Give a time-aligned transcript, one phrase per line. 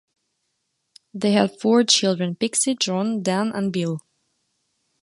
[1.13, 3.99] They had four children; Pixie, John, Dan and Bill.